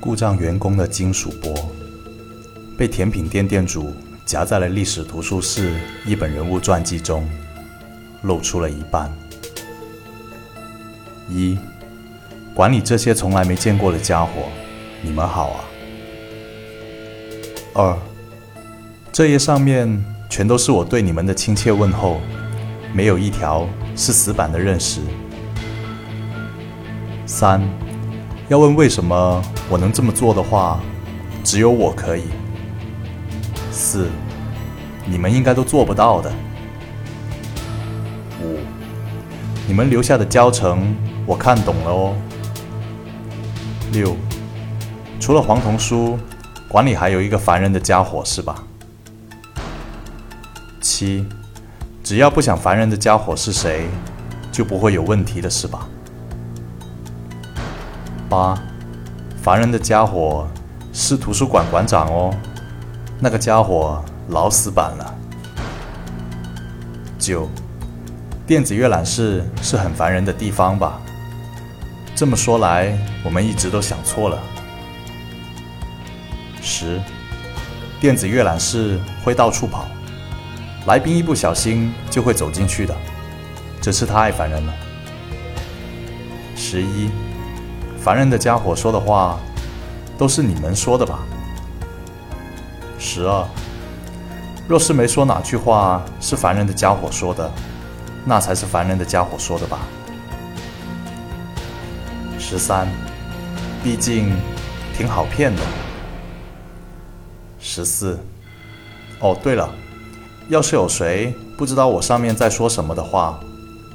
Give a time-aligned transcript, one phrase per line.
[0.00, 1.70] 故障员工的金属波，
[2.76, 3.94] 被甜品店店主
[4.24, 7.28] 夹在了历史图书室一本人物传记中，
[8.22, 9.12] 露出了一半。
[11.28, 11.58] 一，
[12.54, 14.48] 管理这些从来没见过的家伙，
[15.02, 15.64] 你们好啊。
[17.74, 17.98] 二，
[19.12, 22.22] 这页上面全都是我对你们的亲切问候，
[22.94, 25.00] 没有一条是死板的认识。
[27.26, 27.60] 三。
[28.50, 30.80] 要问为什么我能这么做的话，
[31.44, 32.24] 只有我可以。
[33.70, 34.08] 四，
[35.06, 36.32] 你们应该都做不到的。
[38.42, 38.58] 五，
[39.68, 42.16] 你们留下的教程我看懂了哦。
[43.92, 44.16] 六，
[45.20, 46.18] 除了黄铜书，
[46.66, 48.64] 馆里还有一个烦人的家伙是吧？
[50.80, 51.24] 七，
[52.02, 53.86] 只要不想烦人的家伙是谁，
[54.50, 55.88] 就不会有问题的是吧？
[58.30, 58.56] 八，
[59.42, 60.46] 烦人的家伙
[60.92, 62.32] 是图书馆馆长哦，
[63.18, 65.14] 那个家伙老死板了。
[67.18, 67.48] 九，
[68.46, 71.00] 电子阅览室是很烦人的地方吧？
[72.14, 74.38] 这么说来，我们一直都想错了。
[76.62, 77.00] 十，
[78.00, 79.86] 电子阅览室会到处跑，
[80.86, 82.94] 来宾一不小心就会走进去的，
[83.80, 84.72] 真是太烦人了。
[86.54, 87.10] 十一。
[88.02, 89.38] 烦人的家伙说的话，
[90.16, 91.18] 都是你们说的吧？
[92.98, 93.46] 十二，
[94.66, 97.50] 若是没说哪句话是烦人的家伙说的，
[98.24, 99.80] 那才是烦人的家伙说的吧？
[102.38, 102.88] 十三，
[103.84, 104.32] 毕竟
[104.96, 105.62] 挺好骗的。
[107.58, 108.18] 十四，
[109.20, 109.68] 哦对了，
[110.48, 113.38] 要是有谁不知道我上面在说什么的话，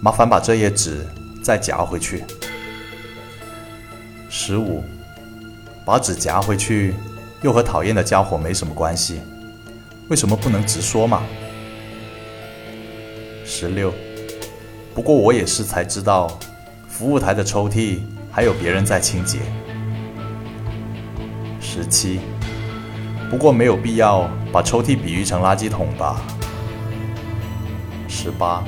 [0.00, 1.06] 麻烦把这页纸
[1.44, 2.24] 再夹回去。
[4.32, 4.84] 十五，
[5.84, 6.94] 把纸夹回去，
[7.42, 9.20] 又和讨厌的家伙没什么关系，
[10.08, 11.24] 为什么不能直说嘛？
[13.44, 13.92] 十六，
[14.94, 16.38] 不过我也是才知道，
[16.88, 17.98] 服务台的抽屉
[18.30, 19.40] 还有别人在清洁。
[21.60, 22.20] 十七，
[23.28, 26.22] 不过没有必要把抽屉比喻成垃圾桶吧？
[28.06, 28.62] 十八。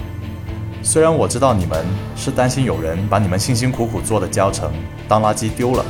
[0.82, 4.72] 虽然我知道你们是担心有人把你们辛辛苦苦做的教程
[5.08, 5.84] 当垃圾丢了。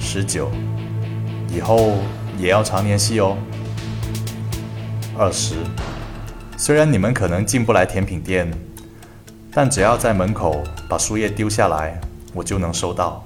[0.00, 0.48] 十九，
[1.48, 1.94] 以后
[2.38, 3.36] 也要常联系哦。
[5.18, 5.56] 二十，
[6.56, 8.48] 虽然你们可能进不来甜品店，
[9.50, 12.00] 但只要在门口把书页丢下来，
[12.32, 13.24] 我就能收到。